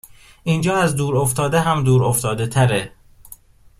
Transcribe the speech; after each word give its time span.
اینجااز 0.43 0.95
دور 0.95 1.17
افتاده 1.17 1.59
هم 1.61 1.83
دور 1.83 2.03
افتاده 2.03 2.47
تره 2.47 2.91